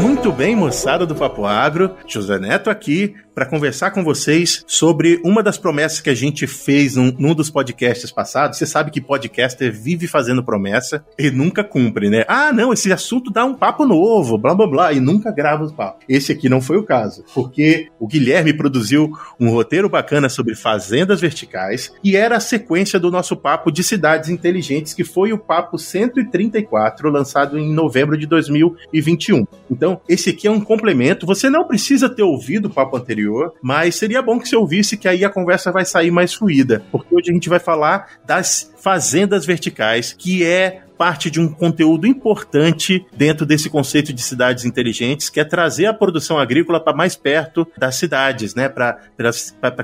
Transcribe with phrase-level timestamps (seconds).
[0.00, 5.42] Muito bem, moçada do Papo Agro, José Neto aqui para conversar com vocês sobre uma
[5.42, 8.58] das promessas que a gente fez num, num, dos podcasts passados.
[8.58, 12.22] Você sabe que podcaster vive fazendo promessa e nunca cumpre, né?
[12.28, 15.72] Ah, não, esse assunto dá um papo novo, blá blá blá, e nunca grava os
[15.72, 16.04] papos.
[16.06, 19.10] Esse aqui não foi o caso, porque o Guilherme produziu
[19.40, 24.28] um roteiro bacana sobre fazendas verticais e era a sequência do nosso papo de cidades
[24.28, 29.46] inteligentes, que foi o papo 134, lançado em novembro de 2021.
[29.70, 31.26] Então, esse aqui é um complemento.
[31.26, 35.08] Você não precisa ter ouvido o papo anterior, mas seria bom que você ouvisse que
[35.08, 39.46] aí a conversa vai sair mais fluida, porque hoje a gente vai falar das fazendas
[39.46, 45.40] verticais, que é parte de um conteúdo importante dentro desse conceito de cidades inteligentes, que
[45.40, 48.68] é trazer a produção agrícola para mais perto das cidades, né?
[48.68, 48.98] Para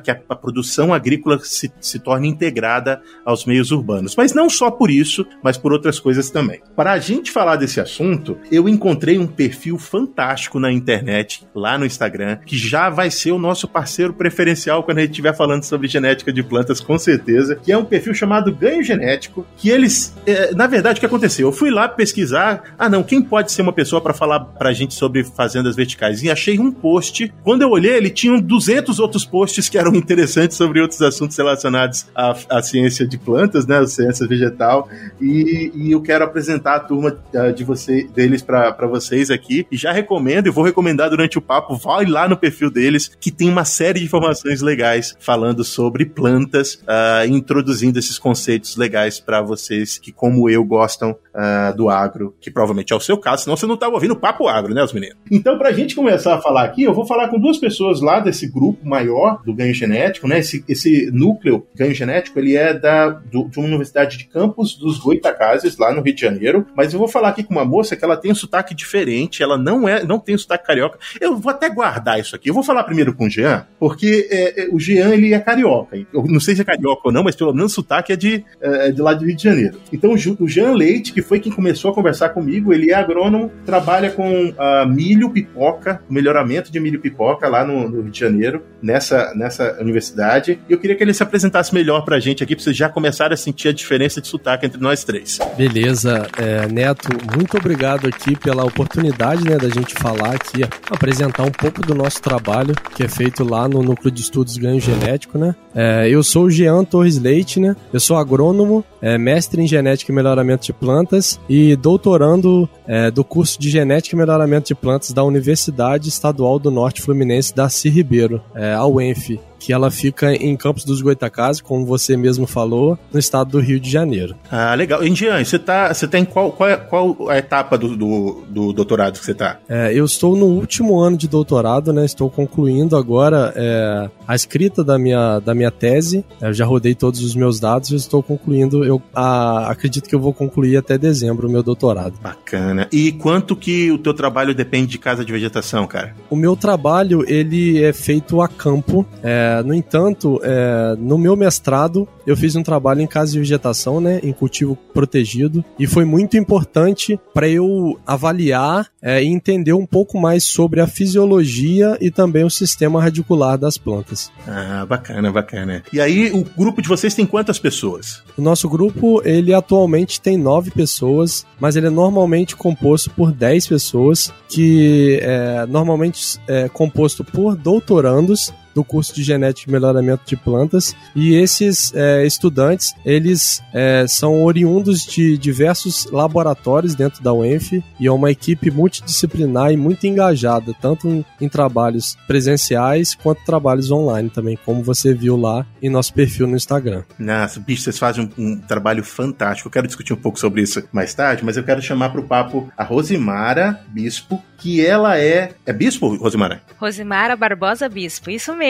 [0.05, 4.15] que a, a, produção agrícola se, se torne integrada aos meios urbanos.
[4.15, 6.61] Mas não só por isso, mas por outras coisas também.
[6.77, 11.87] Para a gente falar desse assunto, eu encontrei um perfil fantástico na internet, lá no
[11.87, 15.89] Instagram, que já vai ser o nosso parceiro preferencial quando a gente estiver falando sobre
[15.89, 20.55] genética de plantas, com certeza, que é um perfil chamado Ganho Genético, que eles, é,
[20.55, 21.49] na verdade, que aconteceu?
[21.49, 24.95] Eu fui lá pesquisar, ah não, quem pode ser uma pessoa para falar pra gente
[24.95, 26.23] sobre fazendas verticais?
[26.23, 27.33] E achei um post.
[27.43, 32.07] Quando eu olhei, ele tinha 200 outros posts que eram interessantes sobre outros assuntos relacionados
[32.15, 34.89] à, à ciência de plantas, né, a ciência vegetal.
[35.21, 39.67] E, e eu quero apresentar a turma uh, de você, deles para vocês aqui.
[39.71, 43.31] E já recomendo, e vou recomendar durante o papo, vai lá no perfil deles, que
[43.31, 49.41] tem uma série de informações legais falando sobre plantas, uh, introduzindo esses conceitos legais para
[49.41, 53.45] vocês que, como eu, gostam gostam uh, do agro, que provavelmente é o seu caso,
[53.45, 55.17] senão você não estava ouvindo o papo agro, né, os meninos?
[55.31, 58.21] Então, para a gente começar a falar aqui, eu vou falar com duas pessoas lá
[58.21, 60.39] desse grupo maior do ganho genético, né?
[60.39, 64.99] Esse, esse núcleo ganho genético, ele é da, do, de uma universidade de campus dos
[64.99, 68.05] Goitacazes, lá no Rio de Janeiro, mas eu vou falar aqui com uma moça que
[68.05, 70.99] ela tem um sotaque diferente, ela não é, não tem um sotaque carioca.
[71.21, 72.49] Eu vou até guardar isso aqui.
[72.51, 75.97] Eu vou falar primeiro com o Jean, porque é, é, o Jean, ele é carioca.
[76.13, 78.45] Eu não sei se é carioca ou não, mas pelo menos o sotaque é de,
[78.61, 79.79] é, de lá do Rio de Janeiro.
[79.93, 84.11] Então, o Jean Leite, que foi quem começou a conversar comigo, ele é agrônomo, trabalha
[84.11, 89.35] com uh, milho pipoca, melhoramento de milho pipoca lá no, no, Rio de Janeiro, nessa,
[89.35, 90.61] nessa universidade.
[90.69, 93.35] E eu queria que ele se apresentasse melhor pra gente aqui, pra vocês já começarem
[93.35, 95.39] a sentir a diferença de sotaque entre nós três.
[95.57, 101.51] Beleza, é, Neto, muito obrigado aqui pela oportunidade né, da gente falar aqui, apresentar um
[101.51, 105.55] pouco do nosso trabalho que é feito lá no Núcleo de Estudos Ganho Genético, né?
[105.75, 107.77] É, eu sou o Jean Torres Leite, né?
[107.93, 113.23] Eu sou agrônomo, é, mestre em genética e melhoramento de plantas e doutorando é, do
[113.23, 117.89] curso de genética e melhoramento de plantas da Universidade Estadual do Norte Fluminense da C.
[117.89, 122.99] Ribeiro, é, a UENF que ela fica em Campos dos Goitacazes, como você mesmo falou,
[123.13, 124.37] no estado do Rio de Janeiro.
[124.51, 125.05] Ah, legal.
[125.05, 128.73] Indian, você tá, você tá em qual, qual, é, qual a etapa do, do, do
[128.73, 129.59] doutorado que você tá?
[129.69, 132.05] É, eu estou no último ano de doutorado, né?
[132.05, 136.25] Estou concluindo agora é, a escrita da minha, da minha tese.
[136.41, 138.85] Eu já rodei todos os meus dados e estou concluindo.
[138.85, 142.15] Eu a, acredito que eu vou concluir até dezembro o meu doutorado.
[142.23, 142.89] Bacana.
[142.93, 146.15] E quanto que o teu trabalho depende de casa de vegetação, cara?
[146.31, 149.07] O meu trabalho, ele é feito a campo.
[149.23, 154.01] É, no entanto, é, no meu mestrado, eu fiz um trabalho em casa de vegetação,
[154.01, 159.87] né, em cultivo protegido, e foi muito importante para eu avaliar é, e entender um
[159.87, 164.16] pouco mais sobre a fisiologia e também o sistema radicular das plantas.
[164.47, 165.83] Ah, bacana, bacana.
[165.93, 168.23] E aí, o grupo de vocês tem quantas pessoas?
[168.37, 173.67] O nosso grupo, ele atualmente tem nove pessoas, mas ele é normalmente composto por dez
[173.67, 180.37] pessoas, que é normalmente é composto por doutorandos do curso de genética e melhoramento de
[180.37, 180.95] plantas.
[181.15, 188.07] E esses é, estudantes, eles é, são oriundos de diversos laboratórios dentro da UENF e
[188.07, 194.29] é uma equipe multidisciplinar e muito engajada, tanto em, em trabalhos presenciais quanto trabalhos online
[194.29, 197.03] também, como você viu lá em nosso perfil no Instagram.
[197.19, 199.69] Nossa, bicho, vocês fazem um, um trabalho fantástico.
[199.69, 202.25] Eu quero discutir um pouco sobre isso mais tarde, mas eu quero chamar para o
[202.25, 205.53] papo a Rosimara Bispo, que ela é.
[205.65, 206.61] É bispo, Rosimara?
[206.79, 208.66] Rosimara Barbosa Bispo, isso mesmo.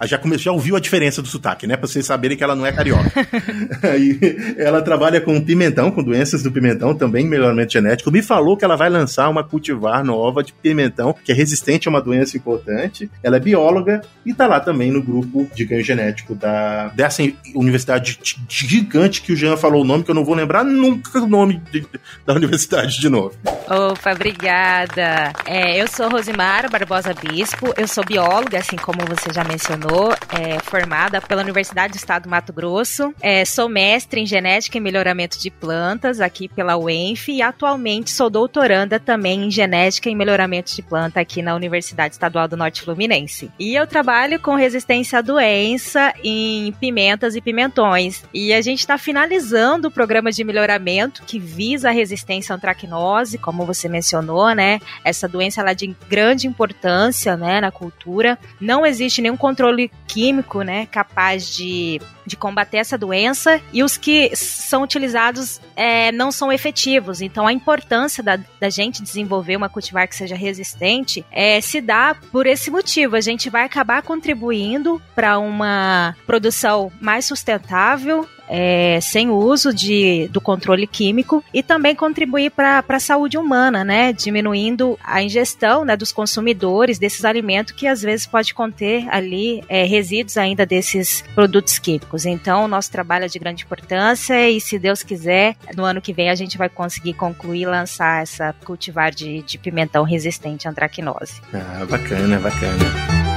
[0.00, 0.38] Ah, já, come...
[0.38, 1.76] já ouviu a diferença do sotaque, né?
[1.76, 3.10] Pra vocês saberem que ela não é carioca.
[3.82, 4.18] Aí,
[4.56, 8.10] ela trabalha com pimentão, com doenças do pimentão, também melhoramento genético.
[8.10, 11.90] Me falou que ela vai lançar uma cultivar nova de pimentão, que é resistente a
[11.90, 13.10] uma doença importante.
[13.22, 17.22] Ela é bióloga e tá lá também no grupo de ganho genético da, dessa
[17.54, 21.26] universidade gigante que o Jean falou o nome, que eu não vou lembrar nunca o
[21.26, 21.84] nome de,
[22.24, 23.34] da universidade de novo.
[23.68, 25.32] Opa, obrigada.
[25.44, 30.58] É, eu sou Rosimara Barbosa Bispo, eu sou bióloga, assim como você já mencionou, é
[30.60, 33.14] formada pela Universidade do Estado do Mato Grosso.
[33.22, 38.28] É, sou mestre em genética e melhoramento de plantas aqui pela UENF e atualmente sou
[38.28, 43.50] doutoranda também em genética e melhoramento de planta aqui na Universidade Estadual do Norte Fluminense.
[43.58, 48.22] E eu trabalho com resistência à doença em pimentas e pimentões.
[48.34, 53.38] E a gente está finalizando o programa de melhoramento que visa a resistência à antracnose,
[53.38, 54.80] como você mencionou, né?
[55.02, 58.38] Essa doença ela é de grande importância, né, na cultura.
[58.60, 64.34] Não existe nenhum controle químico, né, capaz de, de combater essa doença e os que
[64.34, 67.20] são utilizados é, não são efetivos.
[67.20, 72.16] Então, a importância da, da gente desenvolver uma cultivar que seja resistente é, se dá
[72.32, 73.16] por esse motivo.
[73.16, 80.28] A gente vai acabar contribuindo para uma produção mais sustentável, é, sem o uso de,
[80.28, 84.12] do controle químico e também contribuir para a saúde humana, né?
[84.12, 89.84] Diminuindo a ingestão né, dos consumidores desses alimentos que às vezes pode conter ali é,
[89.84, 92.24] resíduos ainda desses produtos químicos.
[92.24, 96.12] Então, o nosso trabalho é de grande importância e, se Deus quiser, no ano que
[96.12, 100.70] vem a gente vai conseguir concluir e lançar essa cultivar de, de pimentão resistente à
[100.70, 101.40] antracnose.
[101.52, 103.27] Ah, bacana, bacana.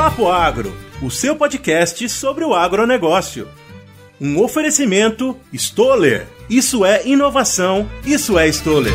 [0.00, 3.46] Papo Agro, o seu podcast sobre o agronegócio.
[4.18, 6.26] Um oferecimento Stoller.
[6.48, 8.94] Isso é inovação, isso é Stoller.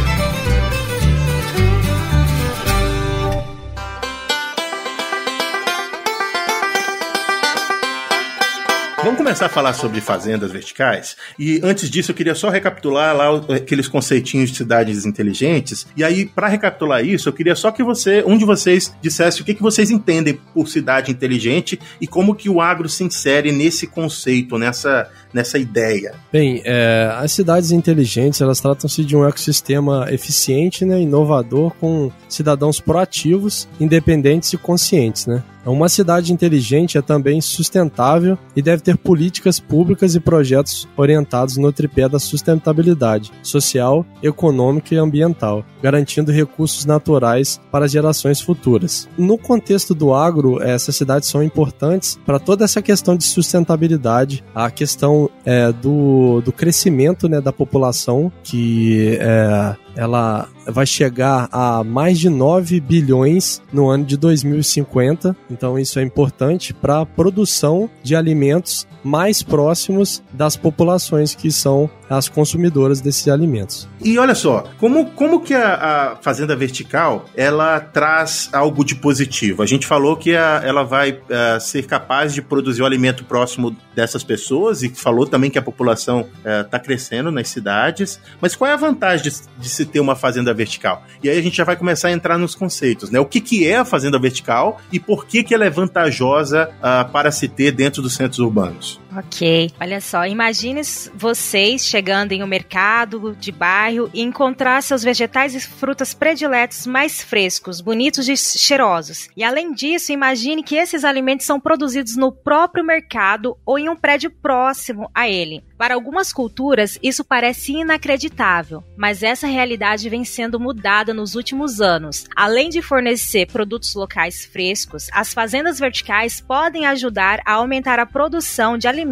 [9.26, 11.18] Começar a falar sobre fazendas verticais?
[11.40, 15.88] E antes disso, eu queria só recapitular lá aqueles conceitinhos de cidades inteligentes.
[15.98, 19.46] E aí, para recapitular isso, eu queria só que você, um de vocês, dissesse o
[19.46, 23.88] que, que vocês entendem por cidade inteligente e como que o agro se insere nesse
[23.88, 26.14] conceito, nessa, nessa ideia.
[26.32, 32.80] Bem, é, as cidades inteligentes, elas tratam-se de um ecossistema eficiente, né, inovador, com cidadãos
[32.80, 35.42] proativos, independentes e conscientes, né?
[35.66, 41.72] Uma cidade inteligente é também sustentável e deve ter políticas públicas e projetos orientados no
[41.72, 49.10] tripé da sustentabilidade social, econômica e ambiental, garantindo recursos naturais para gerações futuras.
[49.18, 54.70] No contexto do agro, essas cidades são importantes para toda essa questão de sustentabilidade, a
[54.70, 62.20] questão é, do, do crescimento né, da população, que é, ela vai chegar a mais
[62.20, 65.36] de 9 bilhões no ano de 2050.
[65.50, 71.90] Então isso é importante para a produção de alimentos mais próximos das populações que são
[72.10, 73.88] as consumidoras desses alimentos.
[74.02, 79.64] E olha só, como, como que a, a fazenda vertical ela traz algo de positivo?
[79.64, 83.76] A gente falou que a, ela vai a, ser capaz de produzir o alimento próximo
[83.96, 88.20] dessas pessoas e falou também que a população está crescendo nas cidades.
[88.40, 91.04] Mas qual é a vantagem de, de se ter uma fazenda vertical?
[91.24, 93.20] E aí a gente já vai começar a entrar nos conceitos, né?
[93.20, 96.70] O que, que é a fazenda vertical e por que, que ela é vantajosa
[97.12, 99.00] para se ter dentro dos centros urbanos?
[99.18, 99.72] Ok.
[99.80, 100.82] Olha só, imagine
[101.14, 107.22] vocês chegando em um mercado de bairro e encontrar seus vegetais e frutas prediletos mais
[107.22, 109.30] frescos, bonitos e cheirosos.
[109.38, 113.96] E além disso, imagine que esses alimentos são produzidos no próprio mercado ou em um
[113.96, 115.64] prédio próximo a ele.
[115.78, 122.26] Para algumas culturas, isso parece inacreditável, mas essa realidade vem sendo mudada nos últimos anos.
[122.36, 128.78] Além de fornecer produtos locais frescos, as fazendas verticais podem ajudar a aumentar a produção
[128.78, 129.05] de alimentos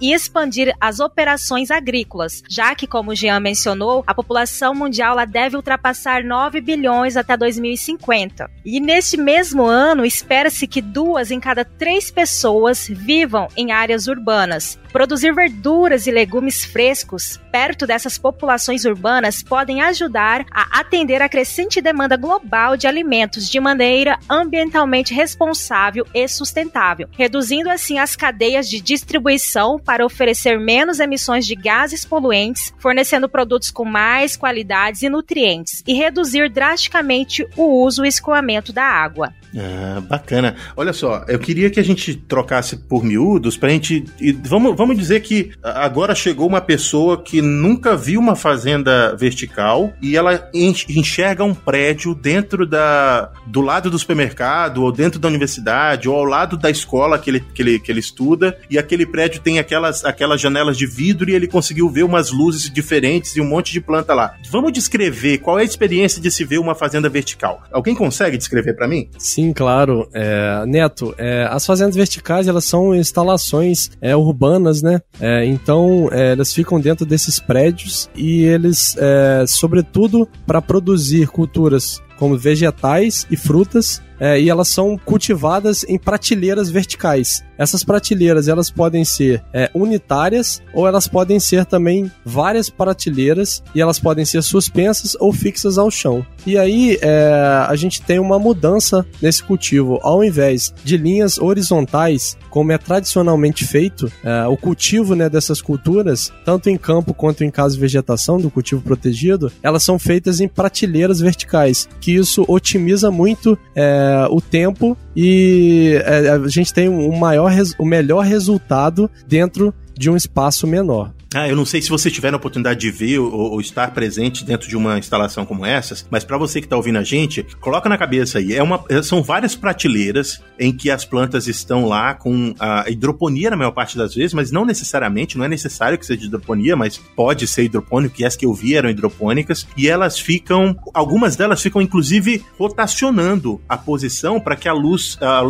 [0.00, 6.22] e expandir as operações agrícolas, já que, como Jean mencionou, a população mundial deve ultrapassar
[6.22, 8.50] 9 bilhões até 2050.
[8.64, 14.78] E neste mesmo ano, espera-se que duas em cada três pessoas vivam em áreas urbanas.
[14.92, 21.80] Produzir verduras e legumes frescos perto dessas populações urbanas podem ajudar a atender a crescente
[21.80, 28.80] demanda global de alimentos de maneira ambientalmente responsável e sustentável, reduzindo assim as cadeias de
[28.80, 29.29] distribuição
[29.78, 35.94] para oferecer menos emissões de gases poluentes, fornecendo produtos com mais qualidades e nutrientes e
[35.94, 39.34] reduzir drasticamente o uso e escoamento da água.
[39.56, 40.54] Ah, bacana.
[40.76, 44.04] Olha só, eu queria que a gente trocasse por miúdos pra gente.
[44.44, 50.16] Vamos, vamos dizer que agora chegou uma pessoa que nunca viu uma fazenda vertical e
[50.16, 53.32] ela enxerga um prédio dentro da.
[53.46, 57.40] do lado do supermercado, ou dentro da universidade, ou ao lado da escola que ele,
[57.40, 61.34] que ele, que ele estuda, e aquele prédio tem aquelas, aquelas janelas de vidro e
[61.34, 64.34] ele conseguiu ver umas luzes diferentes e um monte de planta lá.
[64.50, 67.62] Vamos descrever qual é a experiência de se ver uma fazenda vertical.
[67.72, 69.08] Alguém consegue descrever para mim?
[69.18, 70.06] Sim Sim, claro.
[70.12, 75.00] É, Neto, é, as fazendas verticais elas são instalações é, urbanas, né?
[75.18, 82.02] É, então é, elas ficam dentro desses prédios e eles, é, sobretudo, para produzir culturas
[82.18, 87.42] como vegetais e frutas, é, e elas são cultivadas em prateleiras verticais.
[87.58, 93.80] Essas prateleiras elas podem ser é, unitárias ou elas podem ser também várias prateleiras e
[93.80, 96.24] elas podem ser suspensas ou fixas ao chão.
[96.46, 99.98] E aí é, a gente tem uma mudança nesse cultivo.
[100.02, 106.32] Ao invés de linhas horizontais, como é tradicionalmente feito, é, o cultivo né, dessas culturas,
[106.44, 110.48] tanto em campo quanto em casa de vegetação, do cultivo protegido, elas são feitas em
[110.48, 117.16] prateleiras verticais, que isso otimiza muito é, o tempo e é, a gente tem um
[117.16, 121.12] maior, o melhor resultado dentro de um espaço menor.
[121.32, 124.44] Ah, eu não sei se vocês tiveram a oportunidade de ver ou, ou estar presente
[124.44, 127.88] dentro de uma instalação como essas, mas para você que está ouvindo a gente, coloca
[127.88, 128.52] na cabeça aí.
[128.54, 133.48] É uma, é, são várias prateleiras em que as plantas estão lá com a hidroponia
[133.48, 136.98] na maior parte das vezes, mas não necessariamente, não é necessário que seja hidroponia, mas
[136.98, 141.62] pode ser hidropônico, e as que eu vi eram hidropônicas, e elas ficam, algumas delas
[141.62, 145.42] ficam inclusive rotacionando a posição para que a luz, a,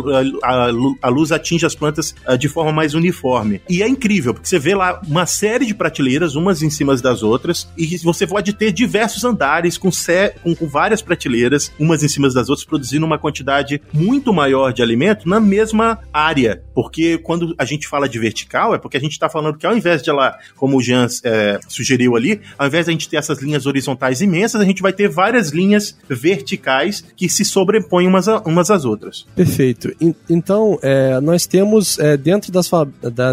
[0.43, 0.69] a,
[1.01, 3.61] a, luz atinja as plantas ah, de forma mais uniforme.
[3.67, 6.95] E é incrível, porque você vê lá uma série de de prateleiras, umas em cima
[6.97, 9.89] das outras, e você pode ter diversos andares com,
[10.43, 14.81] com, com várias prateleiras, umas em cima das outras, produzindo uma quantidade muito maior de
[14.81, 16.61] alimento na mesma área.
[16.75, 19.75] Porque quando a gente fala de vertical, é porque a gente está falando que ao
[19.75, 23.17] invés de ela, como o Jean é, sugeriu ali, ao invés de a gente ter
[23.17, 28.27] essas linhas horizontais imensas, a gente vai ter várias linhas verticais que se sobrepõem umas,
[28.27, 29.25] a, umas às outras.
[29.35, 29.93] Perfeito.
[30.29, 32.69] Então, é, nós temos é, dentro das,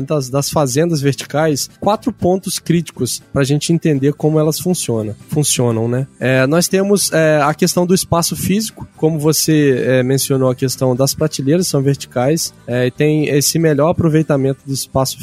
[0.06, 5.14] das, das fazendas verticais quatro pontos pontos críticos para a gente entender como elas funcionam.
[5.30, 6.06] Funcionam, né?
[6.20, 10.94] É, nós temos é, a questão do espaço físico, como você é, mencionou a questão
[10.94, 15.16] das prateleiras são verticais é, e tem esse melhor aproveitamento do espaço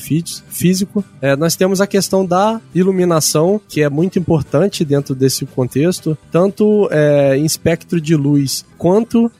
[0.49, 1.05] físico.
[1.21, 6.89] É, nós temos a questão da iluminação, que é muito importante dentro desse contexto, tanto
[6.89, 9.31] é, em espectro de luz quanto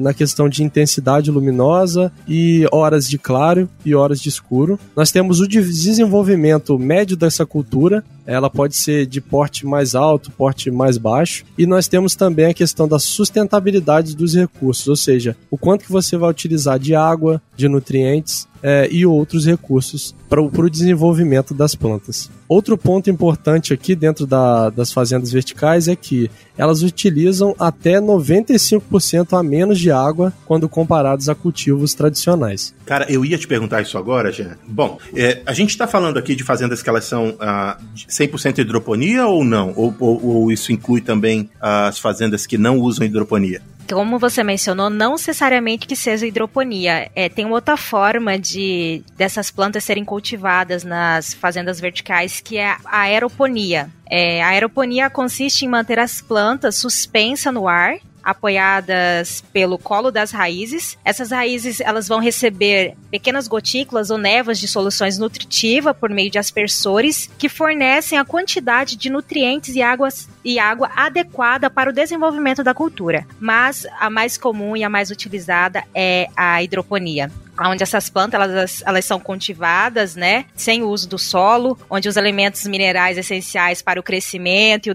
[0.00, 4.78] na questão de intensidade luminosa e horas de claro e horas de escuro.
[4.96, 10.70] Nós temos o desenvolvimento médio dessa cultura, ela pode ser de porte mais alto, porte
[10.70, 15.56] mais baixo, e nós temos também a questão da sustentabilidade dos recursos, ou seja, o
[15.56, 20.70] quanto que você vai utilizar de água, de nutrientes é, e outros recursos para o
[20.70, 22.30] desenvolvimento das plantas.
[22.48, 29.38] Outro ponto importante aqui dentro da, das fazendas verticais é que elas utilizam até 95%
[29.38, 32.74] a menos de água quando comparados a cultivos tradicionais.
[32.86, 34.56] Cara, eu ia te perguntar isso agora, Jean.
[34.66, 39.26] Bom, é, a gente está falando aqui de fazendas que elas são ah, 100% hidroponia
[39.26, 39.74] ou não?
[39.76, 43.60] Ou, ou, ou isso inclui também as fazendas que não usam hidroponia?
[43.88, 47.10] Como você mencionou, não necessariamente que seja hidroponia.
[47.14, 53.00] É, tem outra forma de dessas plantas serem cultivadas nas fazendas verticais que é a
[53.00, 53.90] aeroponia.
[54.10, 60.30] É, a aeroponia consiste em manter as plantas suspensas no ar apoiadas pelo colo das
[60.30, 60.98] raízes.
[61.02, 66.38] Essas raízes elas vão receber pequenas gotículas ou névoas de soluções nutritivas por meio de
[66.38, 72.62] aspersores que fornecem a quantidade de nutrientes e, águas, e água adequada para o desenvolvimento
[72.62, 73.26] da cultura.
[73.40, 77.30] Mas a mais comum e a mais utilizada é a hidroponia
[77.60, 82.16] onde essas plantas elas, elas são cultivadas, né, sem o uso do solo, onde os
[82.16, 84.94] elementos minerais essenciais para o crescimento e o,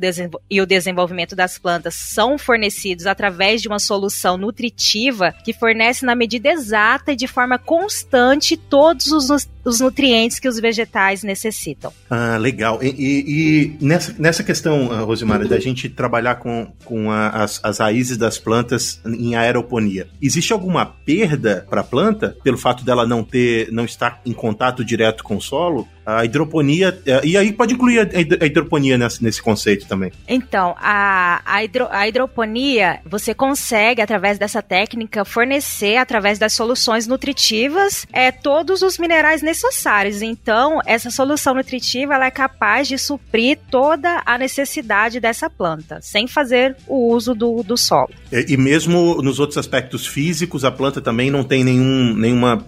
[0.50, 6.16] e o desenvolvimento das plantas são fornecidos através de uma solução nutritiva que fornece na
[6.16, 9.30] medida exata e de forma constante todos os
[9.66, 11.94] os nutrientes que os vegetais necessitam.
[12.10, 12.80] Ah, legal.
[12.84, 17.60] E, e, e nessa, nessa questão, ah, Rosemara, da gente trabalhar com, com a, as,
[17.64, 23.06] as raízes das plantas em aeroponia, existe alguma perda para a planta pelo fato dela
[23.06, 25.88] não ter, não estar em contato direto com o solo?
[26.06, 30.12] A hidroponia, é, e aí pode incluir a hidroponia nesse, nesse conceito também.
[30.28, 37.08] Então, a, a, hidro, a hidroponia, você consegue, através dessa técnica, fornecer, através das soluções
[37.08, 40.22] nutritivas, é, todos os minerais necessários.
[40.22, 46.28] Então, essa solução nutritiva ela é capaz de suprir toda a necessidade dessa planta, sem
[46.28, 48.10] fazer o uso do, do solo.
[48.32, 52.64] E, e mesmo nos outros aspectos físicos, a planta também não tem nenhum nenhuma,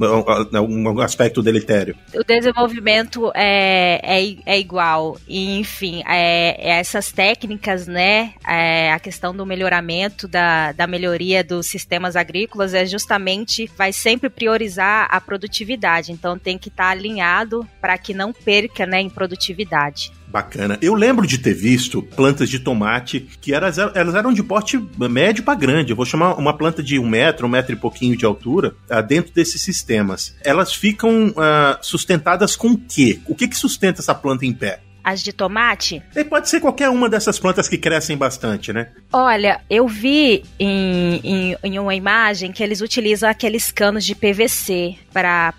[0.54, 1.96] algum aspecto deletério?
[2.14, 5.18] O desenvolvimento é, é, é igual.
[5.28, 8.34] E, enfim, é, é essas técnicas, né?
[8.48, 14.30] É, a questão do melhoramento, da, da melhoria dos sistemas agrícolas é justamente vai sempre
[14.30, 16.12] priorizar a produtividade.
[16.12, 20.12] Então tem que estar tá alinhado para que não perca né, em produtividade.
[20.36, 20.78] Bacana.
[20.82, 25.46] Eu lembro de ter visto plantas de tomate que elas, elas eram de porte médio
[25.46, 25.92] para grande.
[25.92, 29.02] Eu vou chamar uma planta de um metro, um metro e pouquinho de altura, uh,
[29.02, 30.36] dentro desses sistemas.
[30.44, 33.22] Elas ficam uh, sustentadas com o quê?
[33.30, 34.82] O que, que sustenta essa planta em pé?
[35.06, 36.02] As de tomate?
[36.16, 38.90] E pode ser qualquer uma dessas plantas que crescem bastante, né?
[39.14, 44.96] Olha, eu vi em, em, em uma imagem que eles utilizam aqueles canos de PVC
[45.14, 45.54] para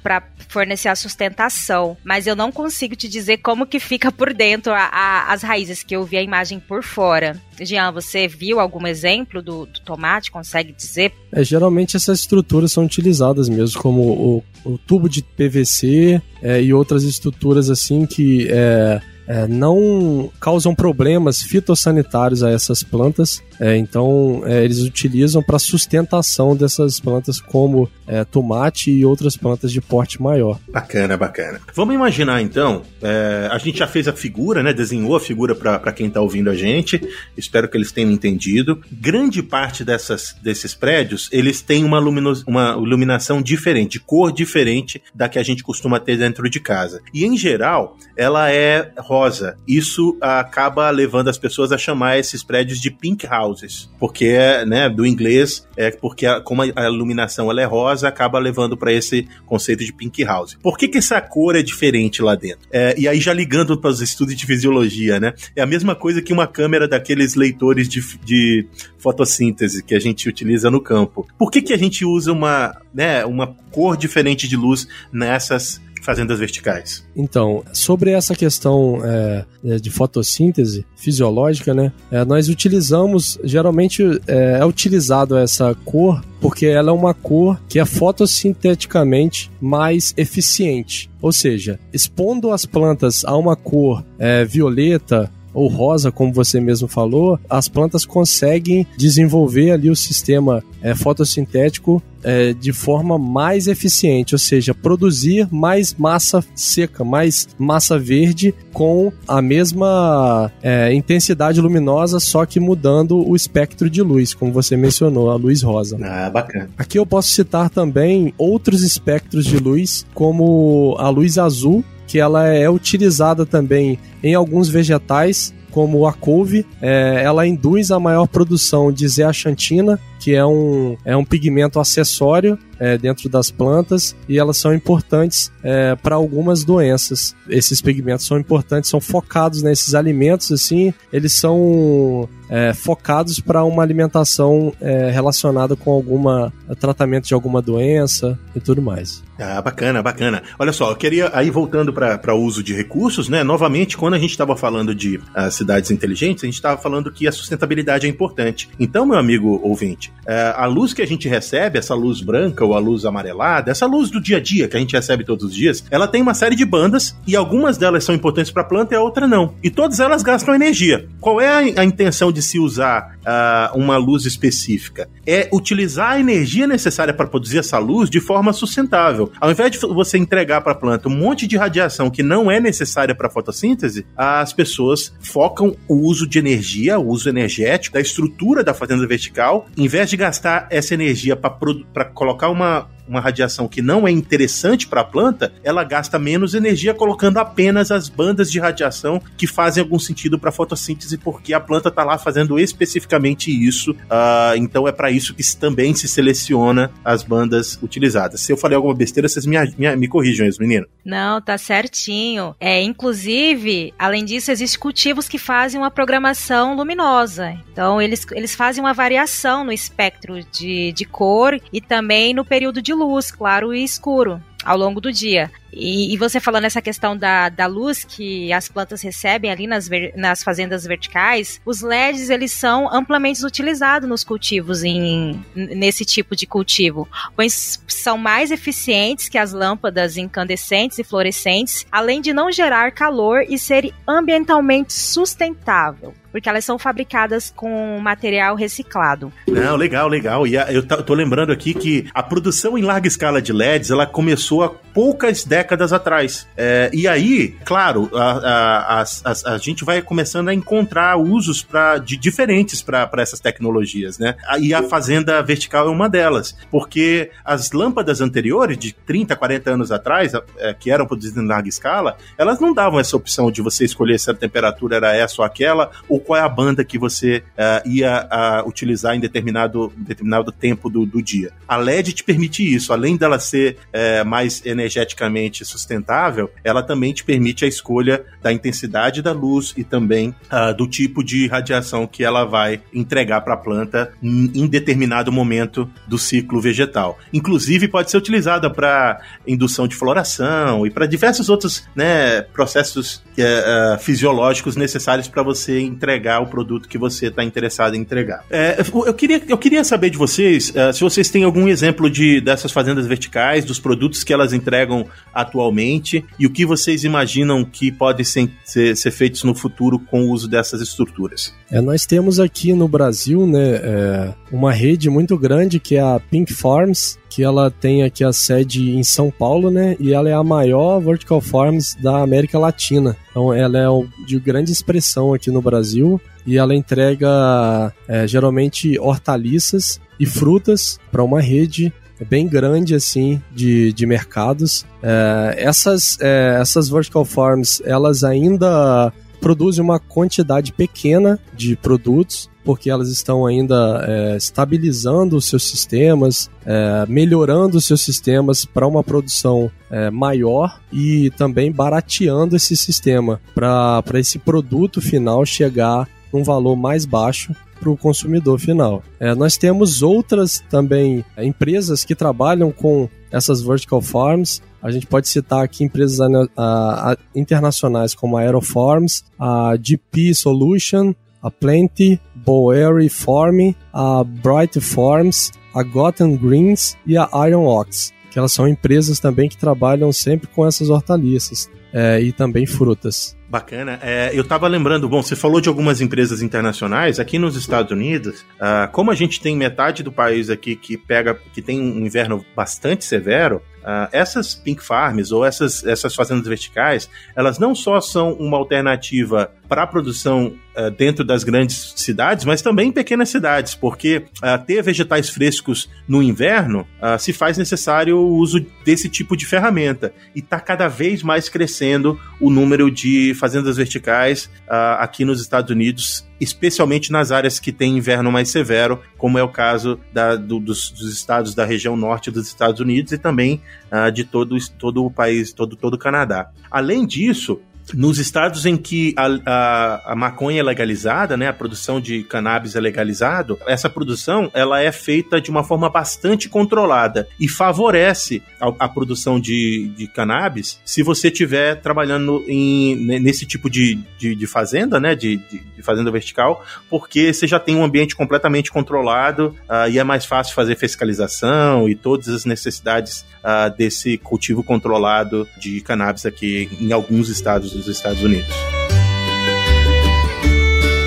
[0.49, 4.85] fornecer a sustentação, mas eu não consigo te dizer como que fica por dentro a,
[4.85, 7.41] a, as raízes, que eu vi a imagem por fora.
[7.61, 10.31] Jean, você viu algum exemplo do, do tomate?
[10.31, 11.13] Consegue dizer?
[11.33, 16.73] É, geralmente essas estruturas são utilizadas mesmo, como o, o tubo de PVC é, e
[16.73, 23.43] outras estruturas assim que é, é, não causam problemas fitossanitários a essas plantas.
[23.61, 29.73] É, então, é, eles utilizam para sustentação dessas plantas, como é, tomate e outras plantas
[29.73, 30.59] de porte maior.
[30.69, 31.61] Bacana, bacana.
[31.75, 34.73] Vamos imaginar então, é, a gente já fez a figura, né?
[34.73, 37.01] Desenhou a figura para quem está ouvindo a gente.
[37.37, 38.81] Espero que eles tenham entendido.
[38.91, 45.29] Grande parte dessas, desses prédios, eles têm uma, luminos, uma iluminação diferente, cor diferente da
[45.29, 47.01] que a gente costuma ter dentro de casa.
[47.13, 49.57] E em geral, ela é rosa.
[49.67, 54.37] Isso acaba levando as pessoas a chamar esses prédios de pink houses, porque
[54.67, 58.93] né, do inglês é porque a, como a iluminação ela é rosa, acaba levando para
[58.93, 60.57] esse conceito de pink house.
[60.63, 62.69] Por que, que essa cor é diferente lá dentro?
[62.73, 65.35] É, e aí já ligando para os estudos de fisiologia, né?
[65.55, 68.67] É a mesma coisa que uma câmera daqueles leitores de, de
[68.99, 71.27] fotossíntese que a gente utiliza no campo.
[71.39, 76.39] Por que, que a gente usa uma, né, uma cor diferente de luz nessas fazendas
[76.39, 77.05] verticais.
[77.17, 84.59] Então, sobre essa questão é, é, de fotossíntese fisiológica, né, é, nós utilizamos, geralmente é,
[84.61, 91.11] é utilizado essa cor porque ela é uma cor que é fotossinteticamente mais eficiente.
[91.21, 96.87] Ou seja, expondo as plantas a uma cor é, violeta ou rosa, como você mesmo
[96.87, 104.35] falou, as plantas conseguem desenvolver ali o sistema é, fotossintético é, de forma mais eficiente,
[104.35, 112.21] ou seja, produzir mais massa seca, mais massa verde com a mesma é, intensidade luminosa,
[112.21, 115.97] só que mudando o espectro de luz, como você mencionou, a luz rosa.
[116.03, 116.69] Ah, bacana.
[116.77, 122.47] Aqui eu posso citar também outros espectros de luz, como a luz azul, que ela
[122.47, 128.91] é utilizada também em alguns vegetais, como a couve, é, ela induz a maior produção
[128.91, 134.57] de zeaxantina, que é um, é um pigmento acessório é, dentro das plantas e elas
[134.57, 137.37] são importantes é, para algumas doenças.
[137.47, 143.83] Esses pigmentos são importantes, são focados nesses alimentos, assim, eles são é, focados para uma
[143.83, 149.23] alimentação é, relacionada com alguma tratamento de alguma doença e tudo mais.
[149.39, 150.43] Ah, bacana, bacana.
[150.59, 153.45] Olha só, eu queria aí voltando para o uso de recursos, né?
[153.45, 157.29] Novamente, quando a gente estava falando de uh, cidades inteligentes, a gente estava falando que
[157.29, 158.69] a sustentabilidade é importante.
[158.81, 162.75] Então, meu amigo ouvinte, uh, a luz que a gente recebe, essa luz branca ou
[162.75, 165.55] a luz amarelada, essa luz do dia a dia que a gente recebe todos os
[165.55, 168.95] dias, ela tem uma série de bandas e algumas delas são importantes para a planta
[168.95, 169.55] e a outra não.
[169.63, 171.07] E todas elas gastam energia.
[171.21, 175.09] Qual é a, a intenção de se usar uh, uma luz específica?
[175.27, 179.33] É utilizar a energia necessária para produzir essa luz de forma sustentável.
[179.41, 182.61] Ao invés de você entregar para a planta um monte de radiação que não é
[182.61, 188.01] necessária para a fotossíntese, as pessoas focam o uso de energia, o uso energético da
[188.01, 193.69] estrutura da fazenda vertical, em vez de gastar essa energia para colocar uma uma radiação
[193.69, 198.51] que não é interessante para a planta, ela gasta menos energia colocando apenas as bandas
[198.51, 202.59] de radiação que fazem algum sentido para a fotossíntese, porque a planta está lá fazendo
[202.59, 203.93] especificamente isso.
[203.93, 208.41] Uh, então é para isso que também se seleciona as bandas utilizadas.
[208.41, 210.87] Se eu falei alguma besteira, vocês me, me, me corrijam isso, menino.
[211.05, 212.55] Não, tá certinho.
[212.61, 217.57] É, inclusive, além disso, existem cultivos que fazem uma programação luminosa.
[217.71, 222.83] Então, eles, eles fazem uma variação no espectro de, de cor e também no período
[222.83, 225.51] de luz, claro e escuro, ao longo do dia.
[225.73, 229.87] E, e, você falando essa questão da, da luz que as plantas recebem ali nas,
[229.87, 236.35] ver, nas fazendas verticais, os LEDs eles são amplamente utilizados nos cultivos em, nesse tipo
[236.35, 237.07] de cultivo,
[237.37, 243.45] pois são mais eficientes que as lâmpadas incandescentes e fluorescentes, além de não gerar calor
[243.47, 249.33] e ser ambientalmente sustentável porque elas são fabricadas com material reciclado.
[249.47, 250.47] Não, legal, legal.
[250.47, 254.63] E eu tô lembrando aqui que a produção em larga escala de LEDs, ela começou
[254.63, 256.47] há poucas décadas décadas atrás.
[256.57, 261.99] É, e aí, claro, a, a, a, a, gente vai começando a encontrar usos pra,
[261.99, 264.37] de diferentes para essas tecnologias, né?
[264.61, 269.93] E a fazenda vertical é uma delas, porque as lâmpadas anteriores, de 30, 40 anos
[269.93, 273.85] atrás, é, que eram produzidas em larga escala, elas não davam essa opção de você
[273.85, 277.43] escolher se a temperatura era essa ou aquela, ou qual é a banda que você
[277.57, 281.53] uh, ia uh, utilizar em determinado, determinado tempo do, do dia.
[281.69, 287.25] A LED te permite isso, além dela ser uh, mais energeticamente sustentável, ela também te
[287.25, 292.25] permite a escolha da intensidade da luz e também uh, do tipo de radiação que
[292.25, 297.19] ela vai entregar para a planta em, determinado momento do ciclo vegetal.
[297.33, 303.99] Inclusive, pode ser utilizada para indução de floração e para diversos outros né, processos uh,
[304.01, 305.81] fisiológicos necessários para você
[306.17, 308.45] entregar o produto que você está interessado em entregar.
[308.51, 312.41] É, eu, queria, eu queria saber de vocês uh, se vocês têm algum exemplo de
[312.41, 317.93] dessas fazendas verticais, dos produtos que elas entregam atualmente e o que vocês imaginam que
[317.93, 321.55] podem ser, ser, ser feitos no futuro com o uso dessas estruturas.
[321.71, 326.19] É, nós temos aqui no Brasil né, é, uma rede muito grande que é a
[326.19, 329.95] Pink Farms, que ela tem aqui a sede em São Paulo, né?
[330.01, 333.15] E ela é a maior vertical farms da América Latina.
[333.31, 340.01] Então ela é de grande expressão aqui no Brasil e ela entrega é, geralmente hortaliças
[340.19, 341.93] e frutas para uma rede
[342.27, 344.87] bem grande assim de, de mercados.
[345.03, 349.13] É, essas, é, essas vertical farms elas ainda
[349.47, 356.51] produzem uma quantidade pequena de produtos porque elas estão ainda é, estabilizando os seus sistemas,
[356.65, 363.41] é, melhorando os seus sistemas para uma produção é, maior e também barateando esse sistema
[363.55, 369.03] para esse produto final chegar num valor mais baixo para o consumidor final.
[369.21, 374.63] É, nós temos outras também é, empresas que trabalham com essas vertical farms.
[374.87, 381.13] A gente pode citar aqui empresas a, a, internacionais como a Aeroforms, a GP Solution,
[381.43, 388.39] a Plenty, Bowery Farm, a Bright Farms, a Gotham Greens e a Iron Ox, que
[388.39, 393.37] elas são empresas também que trabalham sempre com essas hortaliças é, e também frutas.
[393.49, 393.99] Bacana.
[394.03, 397.19] É, eu estava lembrando, bom, você falou de algumas empresas internacionais.
[397.19, 401.35] Aqui nos Estados Unidos, uh, como a gente tem metade do país aqui que pega,
[401.53, 407.09] que tem um inverno bastante severo, Uh, essas pink farms ou essas, essas fazendas verticais,
[407.37, 412.61] elas não só são uma alternativa para a produção uh, dentro das grandes cidades, mas
[412.61, 416.85] também em pequenas cidades, porque uh, ter vegetais frescos no inverno
[417.21, 420.13] se faz necessário o uso desse tipo de ferramenta.
[420.35, 424.51] E está cada vez mais crescendo o número de fazendas verticais
[424.99, 429.49] aqui nos Estados Unidos especialmente nas áreas que têm inverno mais severo, como é o
[429.49, 434.11] caso da, do, dos, dos, estados da região norte dos Estados Unidos e também uh,
[434.11, 436.51] de todo, todo o país, todo, todo o Canadá.
[436.71, 437.61] Além disso,
[437.95, 442.75] nos estados em que a, a, a, maconha é legalizada, né, a produção de cannabis
[442.75, 448.87] é legalizado, essa produção ela é feita de uma forma bastante controlada e favorece a,
[448.87, 454.47] a produção de, de cannabis se você estiver trabalhando em, nesse tipo de, de, de
[454.47, 459.55] fazenda, né, de, de, de, fazenda vertical, porque você já tem um ambiente completamente controlado
[459.69, 465.47] uh, e é mais fácil fazer fiscalização e todas as necessidades uh, desse cultivo controlado
[465.59, 468.86] de cannabis aqui em alguns estados dos Estados Unidos.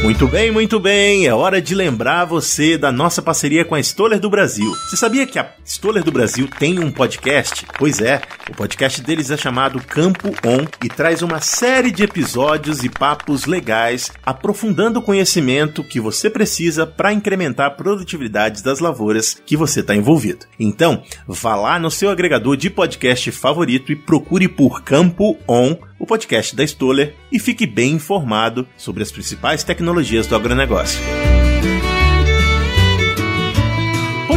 [0.10, 1.28] Muito bem, muito bem.
[1.28, 4.72] É hora de lembrar você da nossa parceria com a Stoller do Brasil.
[4.72, 7.64] Você sabia que a Stoller do Brasil tem um podcast?
[7.78, 8.20] Pois é,
[8.50, 13.46] o podcast deles é chamado Campo On e traz uma série de episódios e papos
[13.46, 19.82] legais, aprofundando o conhecimento que você precisa para incrementar a produtividade das lavouras que você
[19.82, 20.48] está envolvido.
[20.60, 26.06] Então, vá lá no seu agregador de podcast favorito e procure por Campo On o
[26.06, 31.00] podcast da Stoller e fique bem informado sobre as principais tecnologias do agronegócio.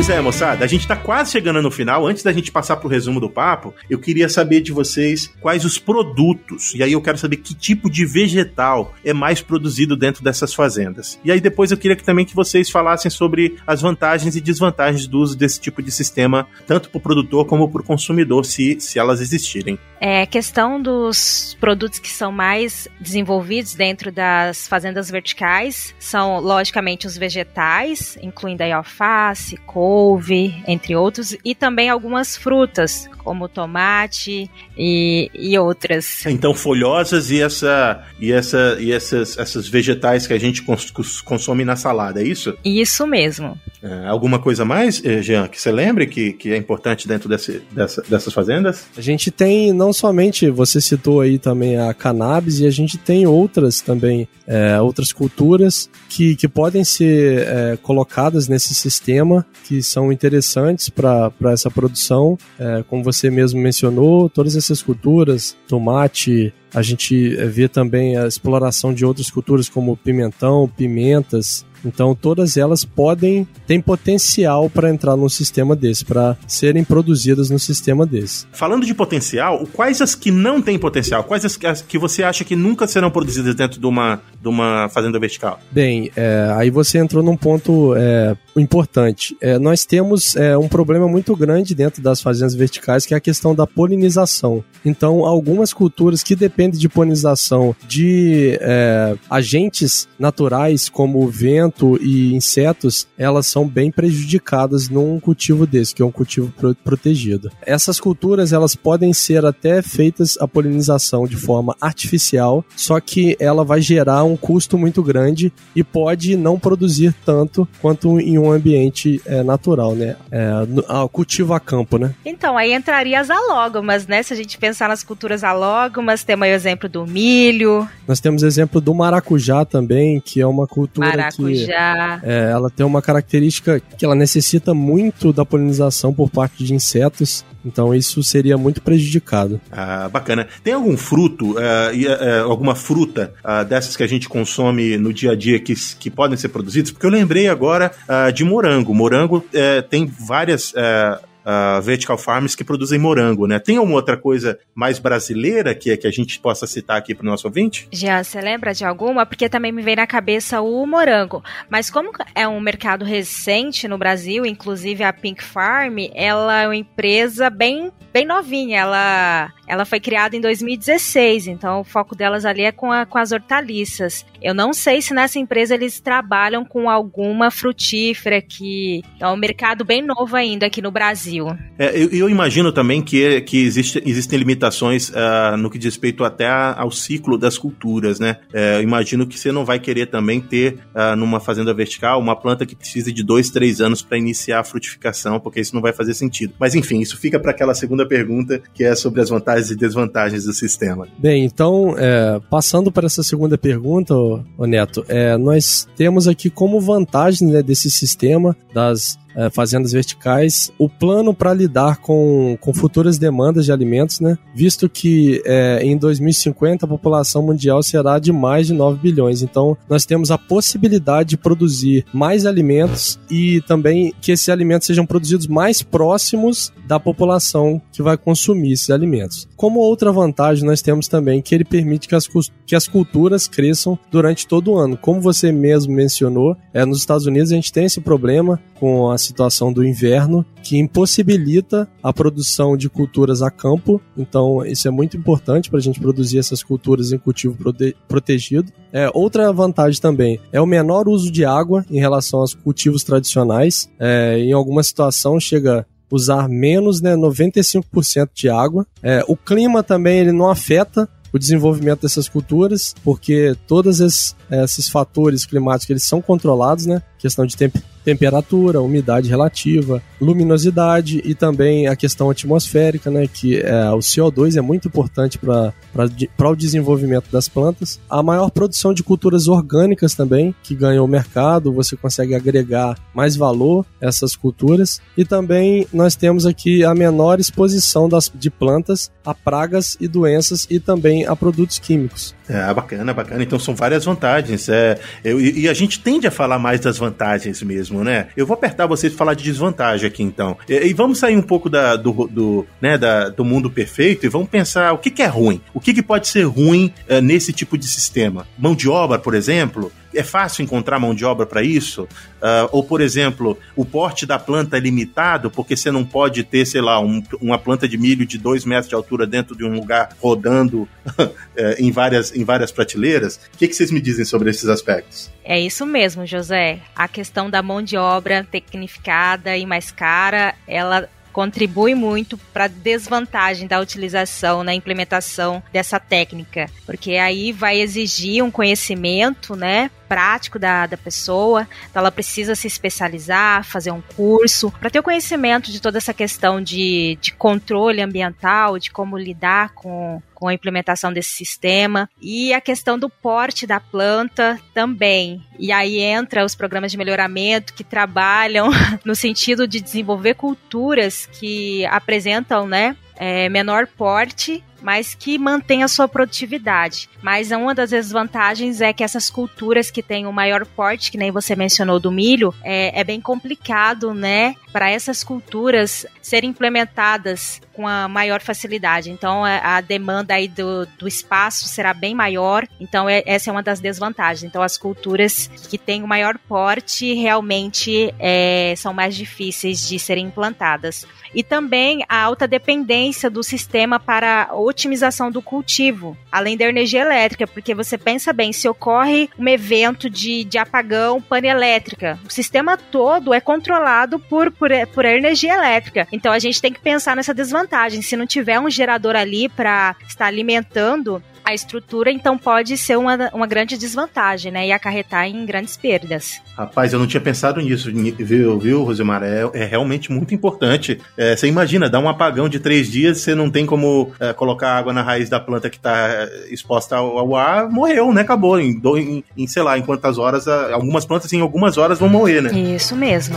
[0.03, 2.05] Pois é, moçada, a gente tá quase chegando no final.
[2.05, 5.79] Antes da gente passar pro resumo do papo, eu queria saber de vocês quais os
[5.79, 6.75] produtos.
[6.75, 11.21] E aí eu quero saber que tipo de vegetal é mais produzido dentro dessas fazendas.
[11.25, 15.07] E aí depois eu queria que, também que vocês falassem sobre as vantagens e desvantagens
[15.07, 18.81] do uso desse tipo de sistema, tanto para o produtor como para o consumidor, se,
[18.81, 19.79] se elas existirem.
[20.05, 27.17] É, questão dos produtos que são mais desenvolvidos dentro das fazendas verticais são, logicamente, os
[27.17, 35.57] vegetais, incluindo aí alface, couve, entre outros, e também algumas frutas, como tomate e, e
[35.57, 36.27] outras.
[36.27, 41.65] Então, folhosas e, essa, e, essa, e essas, essas vegetais que a gente cons consome
[41.65, 42.59] na salada, é isso?
[42.65, 43.57] Isso mesmo.
[43.81, 47.63] É, alguma coisa mais, eh, Jean, que você lembre que, que é importante dentro desse,
[47.71, 48.87] dessa, dessas fazendas?
[48.97, 52.97] A gente tem não, não somente você citou aí também a cannabis e a gente
[52.97, 59.83] tem outras também, é, outras culturas que, que podem ser é, colocadas nesse sistema que
[59.83, 62.39] são interessantes para essa produção.
[62.59, 68.93] É, como você mesmo mencionou, todas essas culturas, tomate, a gente vê também a exploração
[68.93, 75.29] de outras culturas como pimentão, pimentas, então todas elas podem têm potencial para entrar num
[75.29, 78.47] sistema desse, para serem produzidas no sistema desse.
[78.53, 81.25] Falando de potencial, quais as que não têm potencial?
[81.25, 85.19] Quais as que você acha que nunca serão produzidas dentro de uma, de uma fazenda
[85.19, 85.61] vertical?
[85.71, 89.37] Bem, é, aí você entrou num ponto é, importante.
[89.41, 93.21] É, nós temos é, um problema muito grande dentro das fazendas verticais, que é a
[93.21, 94.65] questão da polinização.
[94.85, 103.07] Então, algumas culturas que dependem de polinização de é, agentes naturais, como vento, e insetos,
[103.17, 107.51] elas são bem prejudicadas num cultivo desse, que é um cultivo pro protegido.
[107.65, 113.65] Essas culturas, elas podem ser até feitas a polinização de forma artificial, só que ela
[113.65, 119.21] vai gerar um custo muito grande e pode não produzir tanto quanto em um ambiente
[119.27, 120.17] é, natural, né?
[120.31, 122.15] É, no, cultivo a campo, né?
[122.25, 124.23] Então, aí entraria as alógomas, né?
[124.23, 127.89] Se a gente pensar nas culturas alógomas, temos aí o exemplo do milho.
[128.07, 132.21] Nós temos exemplo do maracujá também, que é uma cultura maracujá.
[132.21, 132.27] que.
[132.27, 137.45] É, ela tem uma característica que ela necessita muito da polinização por parte de insetos.
[137.65, 139.61] Então isso seria muito prejudicado.
[139.71, 140.49] Ah, bacana.
[140.63, 145.33] Tem algum fruto, uh, uh, alguma fruta uh, dessas que a gente consome no dia
[145.33, 146.91] a dia que, que podem ser produzidas?
[146.91, 147.93] Porque eu lembrei agora
[148.35, 148.95] de morango.
[148.95, 153.59] Morango eh, tem várias eh, uh, vertical farms que produzem morango, né?
[153.59, 157.29] Tem alguma outra coisa mais brasileira que, que a gente possa citar aqui para o
[157.29, 157.89] nosso ouvinte?
[157.93, 159.27] Já, você lembra de alguma?
[159.27, 161.43] Porque também me vem na cabeça o morango.
[161.69, 166.77] Mas como é um mercado recente no Brasil, inclusive a Pink Farm, ela é uma
[166.77, 168.81] empresa bem, bem novinha.
[168.81, 173.19] Ela, ela foi criada em 2016, então o foco delas ali é com, a, com
[173.19, 174.25] as hortaliças.
[174.41, 179.85] Eu não sei se nessa empresa eles trabalham com alguma frutífera que é um mercado
[179.85, 181.32] bem novo ainda aqui no Brasil.
[181.33, 181.47] Brasil.
[181.79, 186.25] É, eu, eu, imagino também que, que existe, existem limitações uh, no que diz respeito
[186.25, 188.39] até a, ao ciclo das culturas, né?
[188.53, 192.35] É, eu imagino que você não vai querer também ter uh, numa fazenda vertical uma
[192.35, 195.93] planta que precise de dois, três anos para iniciar a frutificação, porque isso não vai
[195.93, 196.55] fazer sentido.
[196.59, 200.45] Mas enfim, isso fica para aquela segunda pergunta que é sobre as vantagens e desvantagens
[200.45, 201.07] do sistema.
[201.19, 206.81] Bem, então, é, passando para essa segunda pergunta, ô, Neto, é, nós temos aqui como
[206.81, 213.19] vantagem né, desse sistema das é, fazendas verticais, o plano para lidar com, com futuras
[213.19, 214.37] demandas de alimentos, né?
[214.55, 219.43] Visto que é, em 2050 a população mundial será de mais de 9 bilhões.
[219.43, 225.07] Então, nós temos a possibilidade de produzir mais alimentos e também que esses alimentos sejam
[225.07, 229.49] produzidos mais próximos da população que vai consumir esses alimentos.
[229.57, 232.29] Como outra vantagem, nós temos também que ele permite que as,
[232.67, 234.97] que as culturas cresçam durante todo o ano.
[234.97, 239.17] Como você mesmo mencionou, é, nos Estados Unidos a gente tem esse problema com a
[239.23, 244.01] situação do inverno que impossibilita a produção de culturas a campo.
[244.17, 248.73] Então, isso é muito importante para a gente produzir essas culturas em cultivo prote protegido.
[248.93, 253.91] É, outra vantagem também é o menor uso de água em relação aos cultivos tradicionais.
[253.99, 258.87] É, em alguma situação chega usar menos, né, 95% de água.
[259.03, 264.89] É, o clima também ele não afeta o desenvolvimento dessas culturas, porque todos esses, esses
[264.89, 267.03] fatores climáticos eles são controlados, né?
[267.19, 273.91] Questão de tempo temperatura, umidade relativa, luminosidade e também a questão atmosférica, né, que é,
[273.91, 278.01] o CO2 é muito importante para o desenvolvimento das plantas.
[278.09, 283.37] A maior produção de culturas orgânicas também, que ganha o mercado, você consegue agregar mais
[283.37, 285.01] valor a essas culturas.
[285.17, 290.67] E também nós temos aqui a menor exposição das, de plantas a pragas e doenças
[290.69, 292.35] e também a produtos químicos.
[292.53, 293.43] É, bacana, bacana.
[293.43, 294.69] Então são várias vantagens.
[294.69, 298.29] É, eu, e a gente tende a falar mais das vantagens mesmo, né?
[298.37, 300.57] Eu vou apertar vocês para falar de desvantagem aqui, então.
[300.69, 304.29] E, e, vamos sair um pouco da, do, do, né, da, do mundo perfeito e
[304.29, 305.61] vamos pensar o que, que é ruim.
[305.73, 308.47] O que, que pode ser ruim uh, nesse tipo de sistema?
[308.59, 309.91] Mão de obra, por exemplo?
[310.15, 312.05] É fácil encontrar mão de obra para isso?
[312.05, 316.67] Uh, ou, por exemplo, o porte da planta é limitado porque você não pode ter,
[316.67, 319.73] sei lá, um, uma planta de milho de 2 metros de altura dentro de um
[319.75, 320.89] lugar rodando
[321.57, 323.41] eh, em, várias, em várias prateleiras?
[323.55, 325.31] O que, que vocês me dizem sobre esses aspectos?
[325.45, 326.81] É isso mesmo, José.
[326.95, 332.69] A questão da mão de obra tecnificada e mais cara, ela contribui muito para a
[332.69, 340.59] desvantagem da utilização na implementação dessa técnica, porque aí vai exigir um conhecimento, né, prático
[340.59, 345.73] da, da pessoa, então ela precisa se especializar, fazer um curso, para ter o conhecimento
[345.73, 351.11] de toda essa questão de, de controle ambiental, de como lidar com, com a implementação
[351.11, 355.43] desse sistema e a questão do porte da planta também.
[355.59, 358.69] E aí entra os programas de melhoramento que trabalham
[359.07, 365.89] no sentido de desenvolver culturas que apresentam, né, é, menor porte mas que mantém a
[365.89, 367.09] sua produtividade.
[367.23, 371.31] Mas uma das desvantagens é que essas culturas que têm o maior porte, que nem
[371.31, 377.87] você mencionou do milho, é, é bem complicado, né, para essas culturas serem implementadas com
[377.87, 379.11] a maior facilidade.
[379.11, 382.67] Então, é, a demanda aí do, do espaço será bem maior.
[382.81, 384.43] Então, é, essa é uma das desvantagens.
[384.43, 390.27] Então, as culturas que têm o maior porte realmente é, são mais difíceis de serem
[390.27, 391.07] implantadas.
[391.35, 397.47] E também a alta dependência do sistema para otimização do cultivo, além da energia elétrica,
[397.47, 402.77] porque você pensa bem, se ocorre um evento de, de apagão, pane elétrica, o sistema
[402.77, 406.09] todo é controlado por, por, por energia elétrica.
[406.11, 408.03] Então a gente tem que pensar nessa desvantagem.
[408.03, 413.31] Se não tiver um gerador ali para estar alimentando a estrutura, então pode ser uma,
[413.33, 414.67] uma grande desvantagem, né?
[414.67, 416.41] E acarretar em grandes perdas.
[416.57, 419.23] Rapaz, eu não tinha pensado nisso, viu, viu Rosemar?
[419.23, 421.01] É, é realmente muito importante.
[421.17, 424.77] É, você imagina, dá um apagão de três dias, você não tem como é, colocar
[424.77, 428.23] água na raiz da planta que está exposta ao, ao, ar, morreu, né?
[428.23, 428.61] Acabou.
[428.61, 432.43] Em, em, em, sei lá, em quantas horas, algumas plantas em algumas horas vão morrer,
[432.43, 432.53] né?
[432.53, 433.37] Isso mesmo.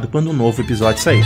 [0.01, 1.23] informado quando um novo episódio sair.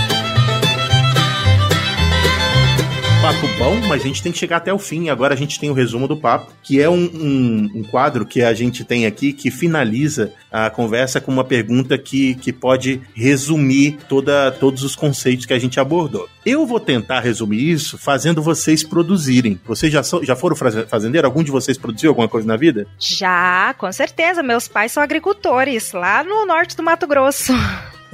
[3.25, 5.09] papo bom, mas a gente tem que chegar até o fim.
[5.09, 8.43] Agora a gente tem o resumo do papo, que é um, um, um, quadro que
[8.43, 13.97] a gente tem aqui que finaliza a conversa com uma pergunta que, que pode resumir
[14.07, 16.29] toda, todos os conceitos que a gente abordou.
[16.45, 19.59] Eu vou tentar resumir isso fazendo vocês produzirem.
[19.65, 21.25] Vocês já, so, já foram fazendeiro?
[21.25, 22.85] Algum de vocês produziu alguma coisa na vida?
[22.99, 24.43] Já, com certeza.
[24.43, 27.53] Meus pais são agricultores, lá no norte do Mato Grosso.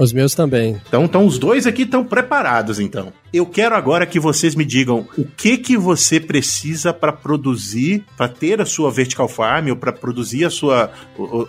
[0.01, 0.81] Os meus também.
[0.87, 3.13] Então, então os dois aqui estão preparados, então.
[3.31, 8.27] Eu quero agora que vocês me digam o que que você precisa para produzir, para
[8.27, 10.91] ter a sua vertical farm ou para produzir a sua,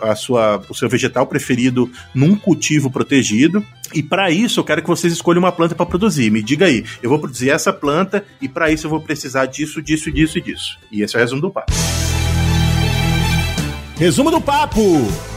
[0.03, 3.65] a sua, o seu vegetal preferido num cultivo protegido.
[3.91, 6.29] E para isso eu quero que vocês escolham uma planta para produzir.
[6.29, 9.81] Me diga aí, eu vou produzir essa planta e para isso eu vou precisar disso,
[9.81, 10.77] disso, disso e disso.
[10.91, 11.73] E esse é o resumo do papo.
[13.97, 15.32] Resumo do papo.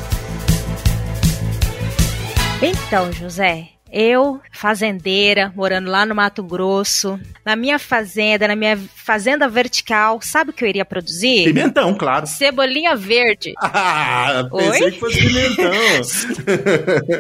[2.63, 9.49] Então, José, eu, fazendeira, morando lá no Mato Grosso, na minha fazenda, na minha fazenda
[9.49, 11.45] vertical, sabe o que eu iria produzir?
[11.45, 12.27] Pimentão, claro.
[12.27, 13.55] Cebolinha verde.
[13.79, 14.93] Ah, pensei Oi?
[14.93, 15.71] que fosse pimentão.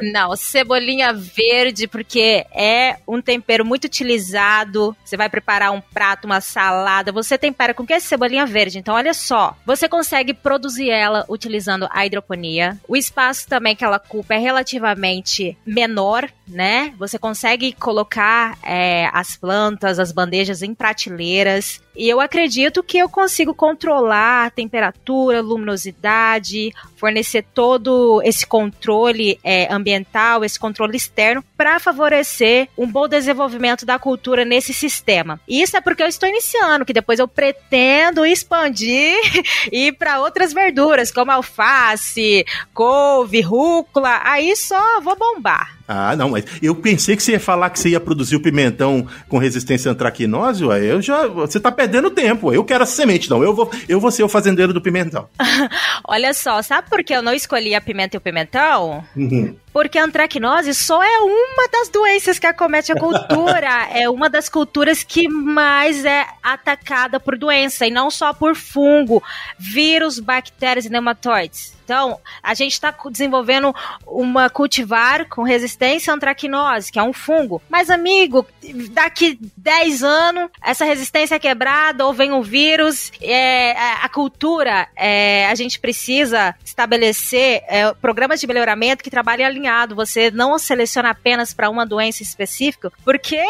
[0.12, 4.96] Não, cebolinha verde, porque é um tempero muito utilizado.
[5.04, 8.78] Você vai preparar um prato, uma salada, você tempera com que é cebolinha verde.
[8.78, 12.78] Então, olha só, você consegue produzir ela utilizando a hidroponia.
[12.88, 16.65] O espaço também que ela ocupa é relativamente menor, né?
[16.98, 21.80] Você consegue colocar é, as plantas, as bandejas em prateleiras.
[21.96, 29.72] E eu acredito que eu consigo controlar a temperatura, luminosidade, fornecer todo esse controle é,
[29.72, 35.40] ambiental, esse controle externo, para favorecer um bom desenvolvimento da cultura nesse sistema.
[35.48, 39.16] E isso é porque eu estou iniciando, que depois eu pretendo expandir
[39.72, 45.76] e ir para outras verduras, como alface, couve, rúcula, aí só vou bombar.
[45.88, 49.06] Ah, não, mas eu pensei que você ia falar que você ia produzir o pimentão
[49.28, 53.30] com resistência à antraquinose, ué, eu já, você tá perdendo tempo, eu quero a semente,
[53.30, 55.28] não, eu vou, eu vou ser o fazendeiro do pimentão.
[56.04, 59.04] Olha só, sabe por que eu não escolhi a pimenta e o pimentão?
[59.16, 59.54] Uhum.
[59.76, 63.88] Porque a antracnose só é uma das doenças que acomete a cultura.
[63.92, 69.22] é uma das culturas que mais é atacada por doença, e não só por fungo,
[69.58, 71.76] vírus, bactérias e nematóides.
[71.86, 73.72] Então, a gente está desenvolvendo
[74.04, 77.62] uma cultivar com resistência à antracnose, que é um fungo.
[77.68, 78.44] Mas, amigo,
[78.90, 83.70] daqui 10 anos, essa resistência é quebrada ou vem um vírus, é,
[84.02, 90.30] a cultura, é, a gente precisa estabelecer é, programas de melhoramento que trabalhem alinhado, você
[90.30, 93.40] não seleciona apenas para uma doença específica, porque